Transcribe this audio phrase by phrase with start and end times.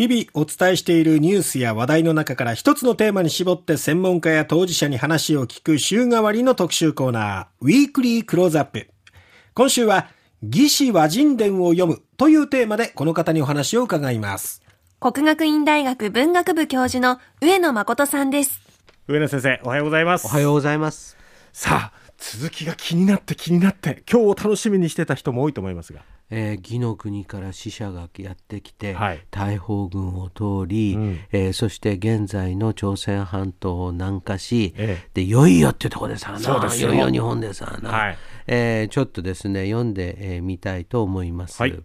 [0.00, 8.88] 日々お伝えしているニュースや話題の中から一つのテーマに絞って専門家や当事者に話を聞く週替わりの特集コーナー、ウィークリークローズアップ。
[9.52, 10.08] 今週は、
[10.42, 14.62] 義士和人伝を読むというテーマでこの方にお話を伺います。
[15.00, 18.62] 国学院大学文学部教授の上野誠さんです。
[19.06, 20.26] 上野先生、おはようございます。
[20.26, 21.18] おはようございます。
[21.52, 26.00] さあ、続きが気になって気になって今日を楽しみにしてた人も多いと思いますが、
[26.30, 36.38] えー、義の国から死者がやってきて、はい、大砲軍を通り、うん、えー、そして現在の朝鮮半島を南下し、ええ、でいよいよってとこでさな。
[36.38, 36.42] い
[36.80, 36.94] よ。
[36.94, 41.60] いよ日本でさな、はい、えー、ちょっとですね読んでみ、えー、たいと思います。
[41.60, 41.82] はい、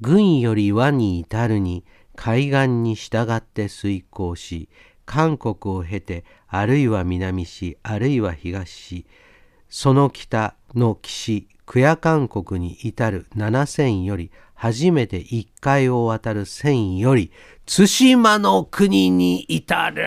[0.00, 1.84] 軍より和に至るに
[2.16, 4.68] 海岸に従って遂行し
[5.04, 9.06] 韓国を経てあるいは南市あるいは東市
[9.76, 17.32] その北の岸久谷韓国に至る七線より初めて一海を渡る線より
[17.66, 20.04] 対馬の国に至る。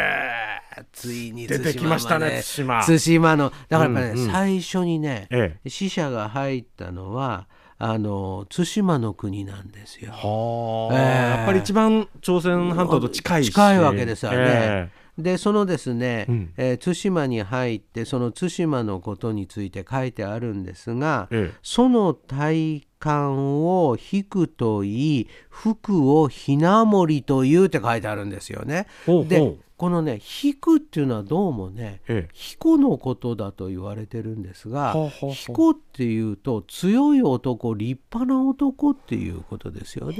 [0.93, 2.85] ついに出てきましたね対馬。
[2.85, 10.13] 対馬のだからやっぱね、うんうん、最初にね、ええ、死者が入ったのはあの対馬の国なんですよ。
[10.13, 14.37] はあ、えー、やっぱり一番朝鮮半島と近い近いわけですよね。
[14.39, 28.85] えーでそのですね、うん、えー、対馬に入ってその対馬のことについて書いてあるんですが、ええ、その体感を引くといい服をひなもりというって書いてあるんですよね。
[29.05, 29.27] ほうほう。
[29.27, 40.15] でこのね引くっていうのはどうもね、ええ、彦のことだと言われてるんですが彦っていうと強い男立派な男っていうことですよね。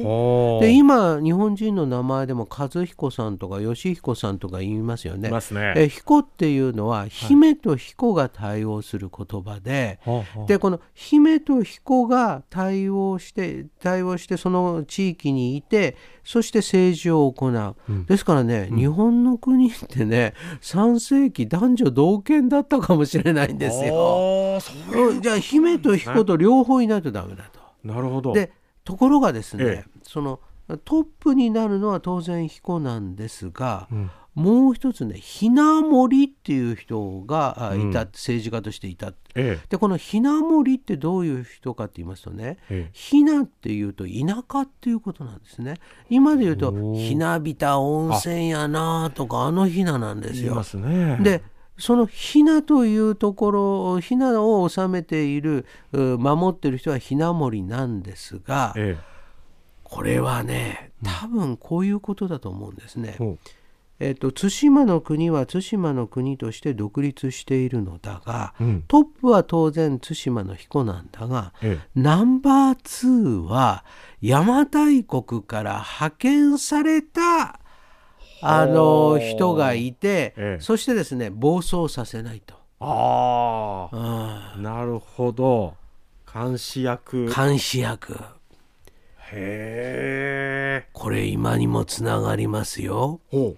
[0.61, 5.29] で今日本人の名前でも和彦さんとか義彦さんとか言いますよね。
[5.55, 5.73] ね。
[5.75, 24.59] え彦っていうのは姫と彦が対応する言葉で、はい、でこの姫と彦が対応して対応してその地域にいてそして政治を行う、うん、ですからね、うん、日本の国ってね3世紀男女同権だったかもしれないんですよ。
[25.21, 27.59] じゃあ姫と彦と両方いないとダメだと。
[27.83, 28.51] なるほどで
[28.83, 30.41] ところがですね、ええ、その
[30.83, 44.11] トップになるのは当然彦なんですが、うん、もう一つねひなもりっていう人がいた、うん、政治家としていた、ええ、でこのひなもりってどういう人かって言いますとね、ええ、ひなっていうと田
[44.47, 45.77] 舎っていうことなんですね。
[46.11, 50.63] 今で言うとひなびた温泉やなとかあのひななんですよ。
[50.75, 51.41] ね、で
[51.79, 59.03] そのひなというところひなを治めている守ってる人はひなもりなんですが、ええ、
[59.83, 63.17] これはね多分こういうことだと思うんですね。
[63.19, 63.23] う。
[63.23, 63.39] ん
[63.99, 73.83] えっと、対馬の国は対馬の国として独立しているのだが、うん、トップは当然対馬の彦なんだが、ええ、ナンバー2は
[74.21, 77.59] 邪馬台国から派遣された
[78.41, 82.55] あの人がいて、ええ、そしてですね暴走させないと。
[82.79, 85.73] ああなるほど。
[86.31, 87.33] 監視役。
[87.33, 88.13] 監視役。
[89.31, 93.19] へえこれ今にもつながりますよ。
[93.31, 93.55] ほ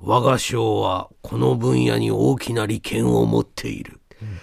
[0.00, 4.00] 我が省はこの分野に大きな利権を持っている。
[4.22, 4.38] うん、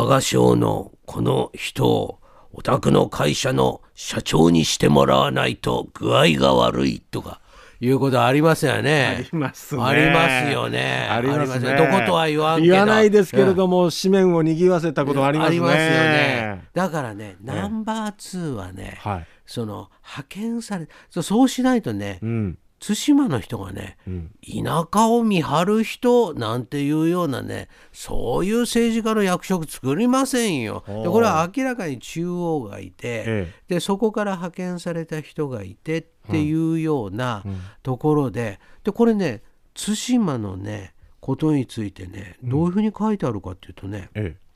[0.00, 2.20] 我が省のこの人を
[2.52, 7.40] お宅の会社の社長にしてもらわないと具合が悪いとか。
[7.82, 9.16] いうことありますよね。
[9.18, 9.82] ありますね。
[9.82, 11.08] ありますよね。
[11.10, 11.76] ありますね。
[11.76, 15.56] どことは言わん言わないですけれども、紙面を賑わせたことありますね。
[15.56, 16.68] ありますよね。
[16.74, 30.82] だからね、ナンバー2はね、はい、その派遣されそうしないとね、うん、対馬の人がね、うん、田舎を見張る人なんていうようなねそういう政治家の役職作りませんよ。
[30.86, 37.44] でこれは明らかに中央がいて、ええ、でそこから派遣された人がいてっていうような
[37.82, 39.42] ところで、うん、でこれね
[39.74, 44.49] 対馬のねことについてねどういうふうに書いてあるかっていうとね、ええ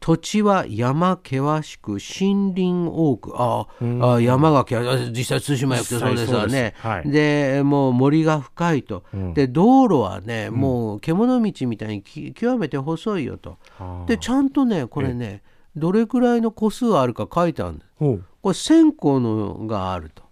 [0.00, 3.32] 土地は山険しく森林多く。
[3.36, 3.66] あ
[4.02, 4.64] あ山が
[5.12, 6.74] 実際対馬行くとそうですわね。
[7.04, 13.58] で、はい、もう森が深いと、うん、で道路はね、うん、もう獣道みたいに極めて細いよと、
[14.06, 15.42] でちゃんとねこれね
[15.76, 17.90] どれくらいの個数あるか書いてあるんです。
[17.98, 20.29] これ1000個のがあると。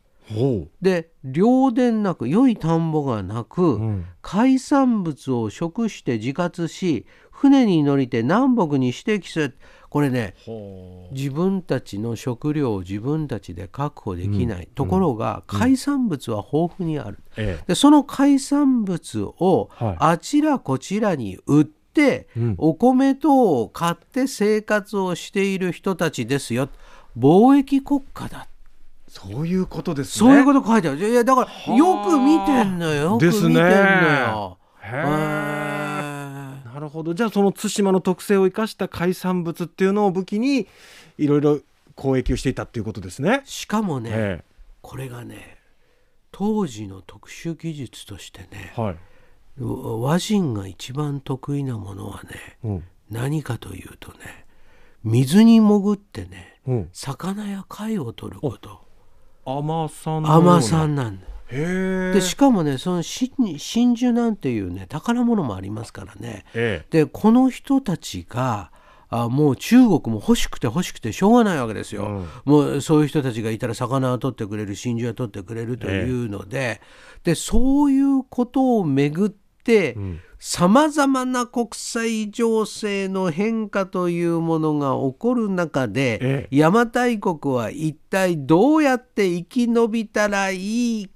[0.81, 9.59] で良田なく良い田んぼがなく、うん、海産物を食して自活し船に乗りて南北に指摘する
[9.89, 10.35] これね
[11.13, 22.29] 自分たちの食料を自分たちで確保できない、うん、ところが、うん、海産物は豊富にある、うん、でその海産物をあちらこちらに売って、
[22.59, 26.69] お米等を買って生活をしている人たちですよ。
[27.19, 28.47] 貿易国家だ
[29.09, 30.31] そういうことですね。
[30.31, 31.09] そういうこと書いてある。
[31.09, 33.03] いや、だから、よく見てんのよ。
[33.03, 34.59] よく見てんのよ。
[34.83, 34.93] へえ。
[36.65, 37.15] なるほど。
[37.15, 40.69] じゃあ、その対馬の特性を生かした海産物っていうのを武器に、
[41.17, 41.61] いろいろ
[41.97, 43.43] 交易をしていたっていうことですね。
[43.45, 44.45] しかもね、
[44.83, 45.59] これがね、
[46.31, 48.97] 当時の特殊技術としてね、はい、
[49.61, 54.47] 和人が一番得意なものはね、うん、何かというとね
[55.03, 58.81] 水に潜ってね、うん、魚や貝を取ること
[59.57, 61.27] 甘さ甘さなんだ。
[61.51, 63.33] でしかもねその真
[63.95, 68.71] 珠なんていうね宝物もありますからね、ええ、でこの人たちが
[69.09, 76.59] あもう中国も欲しくて欲しくてしょうがないわけですよ、うん、もうそういう人たちがいたら魚を取ってくれる真珠は取ってくれるというので。
[76.59, 76.81] ええ、
[77.25, 79.48] でそういうことをめぐって
[80.39, 91.11] さまざまな国際情勢の変化というものが起こる中で、ええ、邪馬台国は一体どうやって生き延びたらいい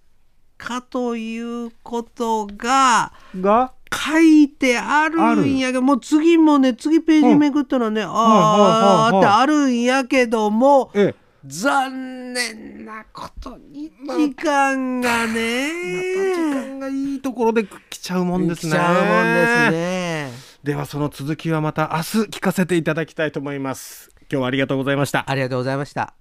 [0.59, 15.73] かということがが書いてあるんやけどもう次もね次ページめくったらね、うん、ああってあるんやけども、ええ、残念なことに時間がね、
[16.17, 18.73] ま、時間がいいところで来ちゃうもんですね。
[18.73, 20.31] 来ちゃうもんですね。
[20.63, 24.11] ではその続きはまた明日聞かせていただきたいと思います。
[24.31, 25.29] 今日はありがとうございました。
[25.29, 26.15] ありがとうございました。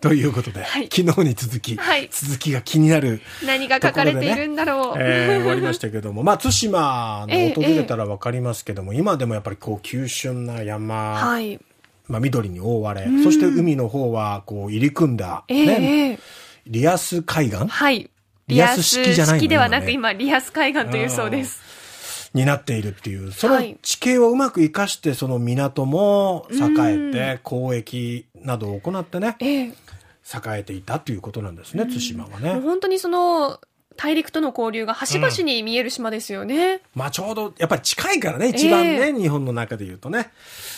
[0.00, 4.98] ということで、はい、昨日に続き、はい、続きが気になる、何が書かれているんだろう。
[4.98, 11.58] ね、えー、終わりましたけども、まあ、対馬の 訪れたらわかりますけども、えー、今でもやっぱりこう、急峻な山、はい、
[12.08, 16.18] まあ、緑に覆われ、そして海の方は、こう、入り組んだ、ね、えー、
[16.66, 17.66] リアス海岸？
[17.66, 18.10] はい。
[18.48, 21.60] リアス式じゃない式ではなく、今、リアス海岸というそうです。
[22.32, 32.60] になっているっていう、その地形をうまく生かして、その港も栄えて、交易などを行ってね、えー、栄えていたということなんですね、対馬はね。
[32.60, 33.58] 本当にその
[33.96, 36.74] 大陸との交流が端々に見える島ですよね。
[36.74, 40.30] うん、まあちょうどやっぱり近いからね、一番ね、えー、日本の中で言うとね。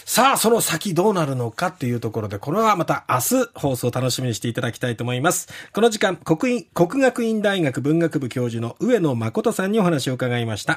[0.05, 5.49] さあ、その先どうなるのかっていうところで、これはまた明日放送楽しみにしていただきたいと思います。
[5.73, 10.77] この時間、国国学院大学文学部教授の上野誠さんにお話を伺いました。